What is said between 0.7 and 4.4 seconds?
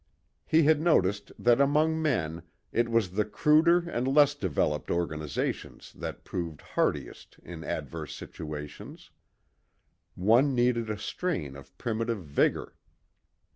noticed that among men it was the cruder and less